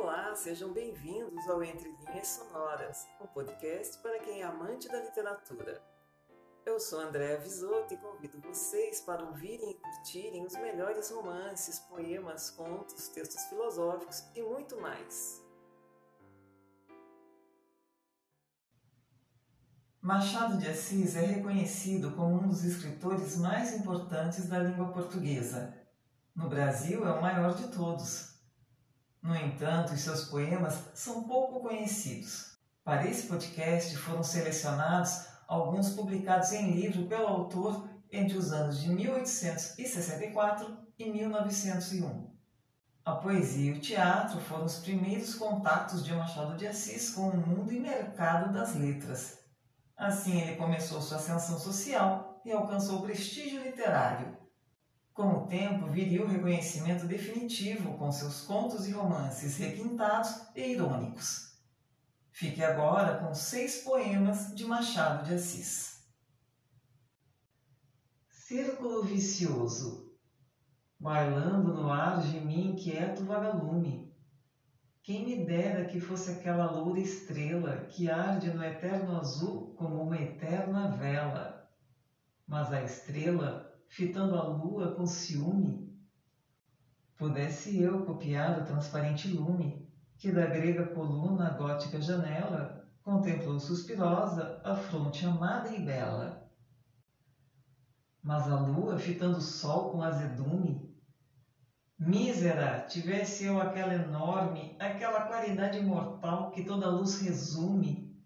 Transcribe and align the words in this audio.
Olá, 0.00 0.32
sejam 0.36 0.72
bem-vindos 0.72 1.48
ao 1.48 1.60
Entre 1.60 1.90
Linhas 1.90 2.28
Sonoras, 2.28 3.04
um 3.20 3.26
podcast 3.26 3.98
para 3.98 4.20
quem 4.20 4.42
é 4.42 4.44
amante 4.44 4.86
da 4.86 5.02
literatura. 5.02 5.82
Eu 6.64 6.78
sou 6.78 7.00
Andréa 7.00 7.36
Visoto 7.40 7.92
e 7.92 7.96
convido 7.96 8.40
vocês 8.40 9.00
para 9.00 9.24
ouvirem 9.24 9.72
e 9.72 9.74
curtirem 9.74 10.46
os 10.46 10.52
melhores 10.52 11.10
romances, 11.10 11.80
poemas, 11.80 12.48
contos, 12.48 13.08
textos 13.08 13.42
filosóficos 13.46 14.22
e 14.36 14.42
muito 14.42 14.80
mais. 14.80 15.44
Machado 20.00 20.58
de 20.58 20.68
Assis 20.68 21.16
é 21.16 21.22
reconhecido 21.22 22.12
como 22.12 22.36
um 22.36 22.48
dos 22.48 22.62
escritores 22.62 23.36
mais 23.36 23.74
importantes 23.74 24.48
da 24.48 24.60
língua 24.60 24.92
portuguesa. 24.92 25.76
No 26.36 26.48
Brasil, 26.48 27.04
é 27.04 27.10
o 27.10 27.20
maior 27.20 27.52
de 27.56 27.66
todos. 27.72 28.37
No 29.22 29.34
entanto, 29.34 29.92
os 29.92 30.00
seus 30.00 30.24
poemas 30.24 30.84
são 30.94 31.24
pouco 31.24 31.60
conhecidos. 31.60 32.56
Para 32.84 33.06
esse 33.06 33.26
podcast 33.26 33.96
foram 33.96 34.22
selecionados 34.22 35.26
alguns 35.46 35.90
publicados 35.90 36.52
em 36.52 36.70
livro 36.72 37.06
pelo 37.06 37.26
autor 37.26 37.88
entre 38.10 38.36
os 38.38 38.52
anos 38.52 38.80
de 38.80 38.88
1864 38.88 40.78
e 40.98 41.10
1901. 41.10 42.28
A 43.04 43.12
poesia 43.16 43.72
e 43.72 43.78
o 43.78 43.80
teatro 43.80 44.40
foram 44.40 44.66
os 44.66 44.78
primeiros 44.78 45.34
contatos 45.34 46.04
de 46.04 46.14
Machado 46.14 46.56
de 46.56 46.66
Assis 46.66 47.10
com 47.10 47.30
o 47.30 47.36
mundo 47.36 47.72
e 47.72 47.80
mercado 47.80 48.52
das 48.52 48.74
letras. 48.74 49.38
Assim, 49.96 50.40
ele 50.40 50.56
começou 50.56 51.00
sua 51.00 51.16
ascensão 51.16 51.58
social 51.58 52.40
e 52.44 52.52
alcançou 52.52 53.02
prestígio 53.02 53.62
literário. 53.62 54.36
Com 55.18 55.30
o 55.30 55.46
tempo, 55.48 55.88
viria 55.88 56.24
o 56.24 56.28
reconhecimento 56.28 57.04
definitivo 57.04 57.98
com 57.98 58.12
seus 58.12 58.42
contos 58.42 58.86
e 58.86 58.92
romances 58.92 59.56
requintados 59.56 60.42
e 60.54 60.74
irônicos. 60.74 61.58
Fique 62.30 62.62
agora 62.62 63.18
com 63.18 63.34
seis 63.34 63.82
poemas 63.82 64.54
de 64.54 64.64
Machado 64.64 65.26
de 65.26 65.34
Assis. 65.34 66.04
Círculo 68.30 69.02
vicioso. 69.02 70.16
Bailando 71.00 71.74
no 71.74 71.90
ar 71.90 72.22
de 72.22 72.38
mim 72.38 72.74
inquieto 72.74 73.24
vagalume. 73.24 74.14
Quem 75.02 75.26
me 75.26 75.44
dera 75.44 75.86
que 75.86 75.98
fosse 75.98 76.30
aquela 76.30 76.70
loura 76.70 77.00
estrela 77.00 77.86
que 77.86 78.08
arde 78.08 78.52
no 78.52 78.62
eterno 78.62 79.18
azul 79.18 79.74
como 79.74 80.00
uma 80.00 80.16
eterna 80.16 80.92
vela. 80.92 81.68
Mas 82.46 82.72
a 82.72 82.84
estrela 82.84 83.67
fitando 83.88 84.36
a 84.36 84.42
lua 84.42 84.94
com 84.94 85.06
ciúme. 85.06 85.88
Pudesse 87.16 87.80
eu 87.80 88.04
copiar 88.04 88.60
o 88.60 88.64
transparente 88.64 89.28
lume, 89.28 89.88
que 90.16 90.30
da 90.30 90.46
grega 90.46 90.86
coluna 90.86 91.48
à 91.48 91.50
gótica 91.50 92.00
janela 92.00 92.86
contemplou 93.02 93.58
suspirosa 93.58 94.60
a 94.64 94.74
fronte 94.74 95.24
amada 95.24 95.68
e 95.70 95.84
bela. 95.84 96.46
Mas 98.22 98.48
a 98.48 98.60
lua, 98.60 98.98
fitando 98.98 99.38
o 99.38 99.42
sol 99.42 99.90
com 99.90 100.02
azedume, 100.02 100.88
Mísera, 101.98 102.86
tivesse 102.86 103.46
eu 103.46 103.60
aquela 103.60 103.92
enorme, 103.92 104.76
aquela 104.78 105.22
claridade 105.22 105.80
mortal 105.80 106.52
que 106.52 106.62
toda 106.62 106.88
luz 106.88 107.20
resume. 107.20 108.16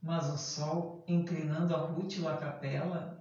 Mas 0.00 0.30
o 0.30 0.38
sol, 0.38 1.04
inclinando 1.06 1.74
a 1.74 1.78
rútila 1.78 2.38
capela, 2.38 3.15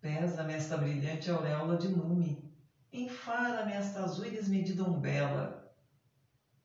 Pesa-me 0.00 0.54
esta 0.54 0.78
brilhante 0.78 1.30
auréola 1.30 1.76
de 1.76 1.88
lume, 1.88 2.50
enfara-me 2.90 3.72
esta 3.72 4.02
azul 4.02 4.24
e 4.24 4.30
desmedida 4.30 4.82
umbela. 4.82 5.76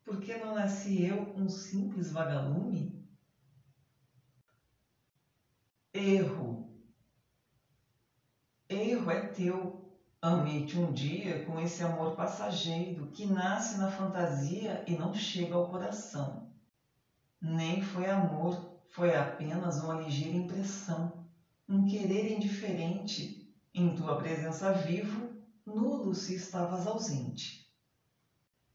Por 0.05 0.22
que 0.22 0.38
não 0.38 0.55
nasci 0.55 1.03
eu 1.03 1.33
um 1.36 1.50
simples 1.50 2.09
vagalume? 2.09 3.05
Erro. 5.94 6.82
Erro 8.70 9.11
é 9.11 9.27
teu. 9.27 9.83
Amei-te 10.21 10.77
um 10.77 10.93
dia 10.93 11.45
com 11.45 11.59
esse 11.59 11.83
amor 11.83 12.15
passageiro 12.15 13.11
que 13.11 13.26
nasce 13.26 13.77
na 13.77 13.89
fantasia 13.89 14.86
e 14.88 14.95
não 14.95 15.14
chega 15.14 15.55
ao 15.55 15.70
coração. 15.70 16.49
Nem 17.42 17.82
foi 17.82 18.08
amor, 18.08 18.82
foi 18.88 19.14
apenas 19.14 19.77
uma 19.82 19.93
ligeira 19.93 20.36
impressão 20.36 21.26
um 21.67 21.83
querer 21.88 22.32
indiferente, 22.32 23.34
em 23.75 23.93
tua 23.93 24.17
presença 24.17 24.71
vivo, 24.71 25.30
nulo 25.65 26.15
se 26.15 26.33
estavas 26.33 26.87
ausente. 26.87 27.65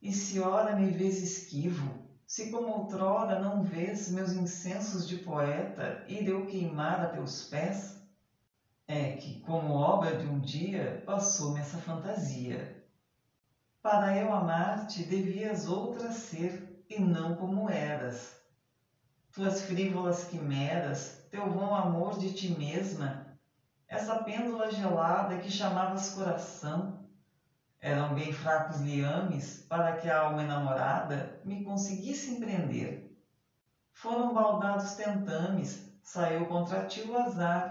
E 0.03 0.13
se 0.13 0.39
ora 0.39 0.75
me 0.75 0.91
vês 0.91 1.19
esquivo, 1.19 2.07
se 2.27 2.51
como 2.51 2.73
outrora 2.73 3.35
não 3.35 3.63
vês 3.63 4.09
meus 4.09 4.33
incensos 4.33 5.07
de 5.07 5.17
poeta 5.17 6.05
ir 6.07 6.29
eu 6.29 6.47
queimar 6.47 7.03
a 7.03 7.07
teus 7.07 7.43
pés, 7.43 7.97
é 8.87 9.09
que, 9.09 9.39
como 9.41 9.71
obra 9.73 10.13
de 10.13 10.27
um 10.27 10.41
dia, 10.41 11.03
passou-me 11.07 11.61
essa 11.61 11.79
fantasia. 11.79 12.71
Para 13.83 14.15
eu 14.15 14.33
amar-te 14.33 15.03
devias 15.03 15.67
outra 15.67 16.11
ser, 16.11 16.63
e 16.91 16.99
não 17.01 17.33
como 17.33 17.71
eras. 17.71 18.35
Tuas 19.33 19.61
frívolas 19.61 20.25
quimeras 20.25 21.15
teu 21.31 21.49
vão 21.49 21.75
amor 21.75 22.17
de 22.17 22.31
ti 22.31 22.49
mesma, 22.49 23.17
essa 23.91 24.17
pêndula 24.17 24.71
gelada 24.71 25.37
que 25.37 25.51
chamavas 25.51 26.09
coração, 26.09 26.89
eram 27.81 28.13
bem 28.13 28.31
fracos 28.31 28.79
liames 28.79 29.59
para 29.69 29.93
que 29.93 30.09
a 30.09 30.17
alma 30.17 30.43
enamorada 30.43 31.29
me 31.45 31.59
conseguisse 31.59 32.31
empreender. 32.31 32.95
Foram 33.95 34.33
baldados 34.33 34.93
tentames, 34.95 35.79
saiu 36.03 36.45
contra 36.45 36.83
ti 36.83 37.03
o 37.03 37.15
azar. 37.15 37.71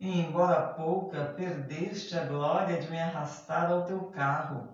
E 0.00 0.06
embora 0.06 0.60
pouca, 0.60 1.24
perdeste 1.24 2.16
a 2.16 2.22
glória 2.22 2.76
de 2.76 2.88
me 2.88 3.00
arrastar 3.00 3.68
ao 3.70 3.80
teu 3.80 4.02
carro. 4.12 4.66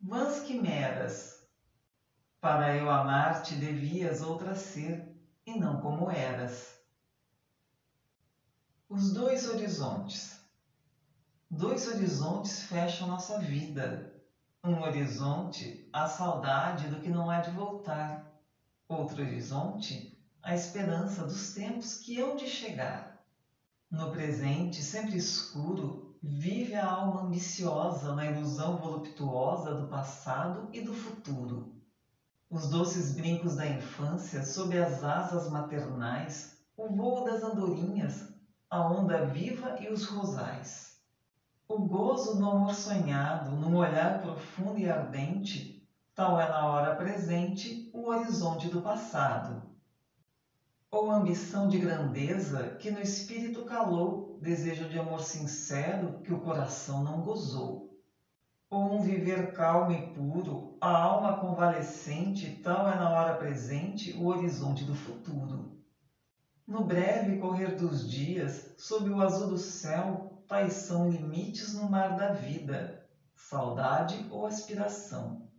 Vãs 0.00 0.40
quimeras! 0.40 1.38
Para 2.42 2.72
eu 2.72 2.90
amar-te 2.90 3.56
devias 3.56 4.22
outra 4.22 4.54
ser, 4.54 5.00
e 5.46 5.54
não 5.54 5.76
como 5.76 6.10
eras. 6.10 6.81
Os 8.94 9.10
dois 9.10 9.48
horizontes. 9.48 10.38
Dois 11.50 11.88
horizontes 11.88 12.64
fecham 12.64 13.08
nossa 13.08 13.38
vida. 13.38 14.12
Um 14.62 14.82
horizonte, 14.82 15.88
a 15.90 16.06
saudade 16.06 16.88
do 16.88 17.00
que 17.00 17.08
não 17.08 17.30
há 17.30 17.40
de 17.40 17.50
voltar. 17.52 18.30
Outro 18.86 19.22
horizonte, 19.22 20.22
a 20.42 20.54
esperança 20.54 21.24
dos 21.24 21.54
tempos 21.54 21.94
que 21.94 22.20
hão 22.20 22.36
de 22.36 22.46
chegar. 22.46 23.24
No 23.90 24.10
presente, 24.10 24.82
sempre 24.82 25.16
escuro, 25.16 26.14
vive 26.22 26.74
a 26.74 26.86
alma 26.86 27.22
ambiciosa 27.22 28.14
na 28.14 28.26
ilusão 28.26 28.76
voluptuosa 28.76 29.74
do 29.74 29.88
passado 29.88 30.68
e 30.70 30.82
do 30.82 30.92
futuro. 30.92 31.80
Os 32.50 32.68
doces 32.68 33.14
brincos 33.14 33.56
da 33.56 33.66
infância, 33.66 34.44
sob 34.44 34.78
as 34.78 35.02
asas 35.02 35.50
maternais, 35.50 36.58
o 36.76 36.94
vôo 36.94 37.24
das 37.24 37.42
andorinhas, 37.42 38.31
a 38.72 38.80
onda 38.80 39.26
viva 39.26 39.76
e 39.82 39.88
os 39.90 40.06
rosais. 40.06 40.98
O 41.68 41.76
gozo 41.80 42.38
do 42.38 42.48
amor 42.48 42.72
sonhado, 42.72 43.50
num 43.50 43.76
olhar 43.76 44.22
profundo 44.22 44.78
e 44.78 44.88
ardente, 44.88 45.86
tal 46.14 46.40
é 46.40 46.48
na 46.48 46.64
hora 46.64 46.96
presente 46.96 47.90
o 47.92 48.06
horizonte 48.06 48.68
do 48.68 48.80
passado. 48.80 49.62
Ou 50.90 51.10
ambição 51.10 51.68
de 51.68 51.76
grandeza 51.76 52.70
que 52.78 52.90
no 52.90 52.98
espírito 52.98 53.66
calou, 53.66 54.38
desejo 54.40 54.88
de 54.88 54.98
amor 54.98 55.20
sincero 55.20 56.22
que 56.22 56.32
o 56.32 56.40
coração 56.40 57.04
não 57.04 57.20
gozou. 57.20 58.00
Ou 58.70 58.94
um 58.94 59.02
viver 59.02 59.52
calmo 59.52 59.92
e 59.92 60.14
puro, 60.14 60.78
a 60.80 60.96
alma 60.96 61.36
convalescente, 61.36 62.62
tal 62.62 62.90
é 62.90 62.94
na 62.94 63.10
hora 63.10 63.34
presente 63.34 64.14
o 64.14 64.28
horizonte 64.28 64.82
do 64.82 64.94
futuro. 64.94 65.81
No 66.66 66.84
breve 66.84 67.38
correr 67.38 67.76
dos 67.76 68.08
dias, 68.08 68.74
sob 68.78 69.10
o 69.10 69.20
azul 69.20 69.48
do 69.48 69.58
céu, 69.58 70.42
tais 70.46 70.74
são 70.74 71.10
limites 71.10 71.74
no 71.74 71.88
mar 71.88 72.16
da 72.16 72.32
vida, 72.32 73.04
saudade 73.34 74.28
ou 74.30 74.46
aspiração. 74.46 75.50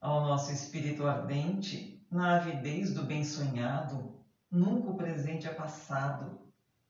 Ao 0.00 0.22
nosso 0.22 0.50
espírito 0.50 1.06
ardente, 1.06 2.02
na 2.10 2.36
avidez 2.36 2.94
do 2.94 3.02
bem 3.02 3.22
sonhado, 3.22 4.18
nunca 4.50 4.90
o 4.90 4.96
presente 4.96 5.46
é 5.46 5.52
passado, 5.52 6.40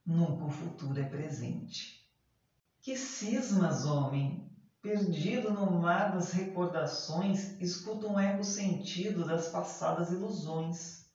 nunca 0.05 0.45
o 0.45 0.49
futuro 0.49 0.99
é 0.99 1.03
presente. 1.03 2.09
Que 2.79 2.95
cismas, 2.95 3.85
homem, 3.85 4.49
perdido 4.81 5.51
no 5.51 5.71
mar 5.71 6.13
das 6.13 6.31
recordações, 6.31 7.59
escuta 7.59 8.07
um 8.07 8.17
eco 8.17 8.43
sentido 8.45 9.25
das 9.25 9.49
passadas 9.49 10.11
ilusões. 10.11 11.05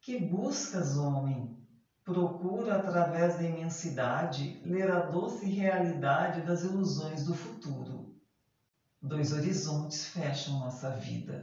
Que 0.00 0.20
buscas, 0.20 0.96
homem, 0.98 1.63
Procura, 2.04 2.76
através 2.76 3.36
da 3.38 3.44
imensidade, 3.44 4.60
ler 4.62 4.90
a 4.90 5.00
doce 5.10 5.46
realidade 5.48 6.42
das 6.42 6.62
ilusões 6.62 7.24
do 7.24 7.34
futuro. 7.34 8.14
dois 9.02 9.32
horizontes 9.32 10.04
fecham 10.04 10.60
nossa 10.60 10.90
vida. 10.90 11.42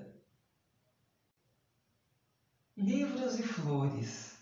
Livros 2.78 3.38
e 3.38 3.44
flores. 3.44 4.38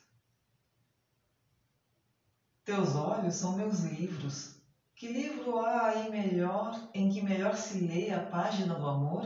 Teus 2.66 2.96
olhos 2.96 3.36
são 3.36 3.56
meus 3.56 3.80
livros. 3.80 4.60
Que 4.96 5.08
livro 5.08 5.58
há 5.58 5.88
aí 5.88 6.10
melhor 6.12 6.74
em 6.94 7.10
que 7.10 7.22
melhor 7.22 7.56
se 7.56 7.80
lê 7.80 8.12
a 8.12 8.20
página 8.20 8.76
do 8.76 8.86
amor? 8.86 9.24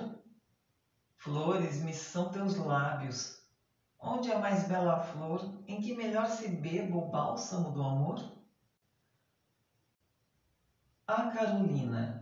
Flores 1.17 1.81
me 1.81 1.91
são 1.95 2.31
teus 2.31 2.55
lábios. 2.55 3.42
Onde 4.05 4.29
a 4.29 4.35
mais 4.35 4.61
bela 4.61 4.97
flor 4.97 5.39
em 5.65 5.79
que 5.79 5.93
melhor 5.93 6.27
se 6.27 6.45
beba 6.45 6.97
o 6.97 7.01
bálsamo 7.01 7.71
do 7.71 7.81
amor? 7.81 8.17
A 11.07 11.23
Carolina. 11.23 12.19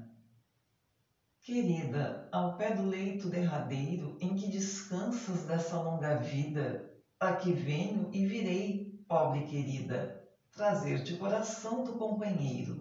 Querida, 1.41 2.15
ao 2.31 2.55
pé 2.55 2.69
do 2.69 2.83
leito 2.83 3.27
derradeiro 3.27 4.15
em 4.21 4.35
que 4.35 4.47
descansas 4.47 5.43
dessa 5.43 5.75
longa 5.75 6.13
vida, 6.13 6.79
aqui 7.19 7.51
venho 7.51 8.07
e 8.13 8.25
virei, 8.25 8.79
pobre 9.07 9.41
querida, 9.41 10.07
trazer-te 10.51 11.13
o 11.13 11.17
coração 11.17 11.83
do 11.83 11.93
companheiro. 11.95 12.79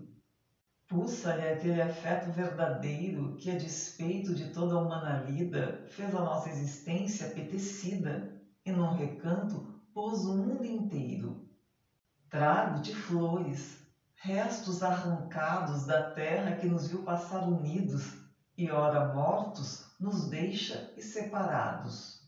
Pulsa-lhe 0.87 1.45
aquele 1.47 1.81
afeto 1.81 2.31
verdadeiro 2.31 3.33
que, 3.39 3.49
a 3.51 3.55
despeito 3.55 4.35
de 4.35 4.47
toda 4.47 4.75
a 4.75 4.79
humana 4.79 5.15
lida, 5.15 5.75
fez 5.87 6.15
a 6.15 6.21
nossa 6.21 6.51
existência 6.51 7.25
apetecida 7.25 8.23
e 8.71 8.73
num 8.73 8.95
recanto 8.95 9.81
pôs 9.93 10.25
o 10.25 10.37
mundo 10.37 10.65
inteiro. 10.65 11.45
Trago-te 12.29 12.95
flores, 12.95 13.79
restos 14.15 14.83
arrancados 14.83 15.85
da 15.87 16.11
terra 16.13 16.57
que 16.57 16.69
nos 16.69 16.87
viu 16.87 17.03
passar 17.03 17.43
unidos 17.49 18.15
e, 18.57 18.71
ora 18.71 19.13
mortos, 19.13 19.87
nos 19.99 20.29
deixa 20.29 20.93
e 20.97 21.03
separados. 21.03 22.21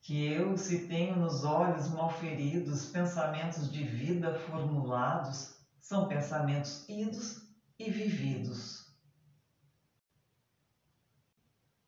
Que 0.00 0.26
eu, 0.26 0.56
se 0.56 0.88
tenho 0.88 1.16
nos 1.16 1.44
olhos 1.44 1.88
malferidos 1.88 2.86
pensamentos 2.86 3.70
de 3.70 3.84
vida 3.84 4.34
formulados, 4.34 5.54
são 5.80 6.08
pensamentos 6.08 6.88
idos 6.88 7.42
e 7.78 7.90
vividos. 7.90 8.88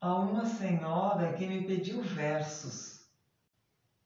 A 0.00 0.14
uma 0.14 0.46
senhora 0.46 1.32
que 1.32 1.46
me 1.46 1.66
pediu 1.66 2.02
versos. 2.02 2.99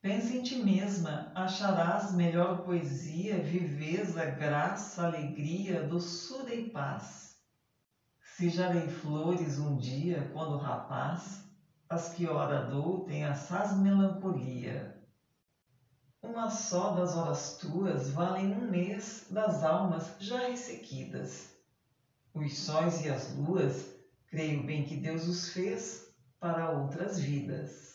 Pensa 0.05 0.35
em 0.35 0.43
ti 0.43 0.55
mesma, 0.55 1.31
acharás 1.33 2.13
melhor 2.13 2.63
poesia, 2.63 3.39
viveza, 3.41 4.23
graça, 4.23 5.01
alegria, 5.01 5.81
doçura 5.81 6.53
e 6.53 6.69
paz 6.69 7.33
se 8.21 8.47
já 8.47 8.69
dei 8.69 8.87
flores 8.87 9.57
um 9.57 9.79
dia, 9.79 10.29
quando 10.31 10.55
rapaz, 10.57 11.49
as 11.89 12.13
que 12.13 12.27
ora 12.27 12.69
dou 12.69 13.03
têm 13.07 13.25
assaz 13.25 13.73
melancolia. 13.73 14.95
Uma 16.21 16.51
só 16.51 16.87
das 16.87 17.15
horas 17.15 17.57
tuas 17.57 18.07
valem 18.07 18.53
um 18.53 18.69
mês 18.69 19.25
das 19.27 19.63
almas 19.63 20.13
já 20.19 20.37
ressequidas. 20.37 21.49
Os 22.31 22.59
sóis 22.59 23.01
e 23.01 23.09
as 23.09 23.27
luas, 23.27 23.87
creio 24.27 24.61
bem 24.61 24.83
que 24.83 24.95
Deus 24.95 25.25
os 25.25 25.49
fez 25.49 25.99
para 26.39 26.69
outras 26.69 27.17
vidas. 27.17 27.94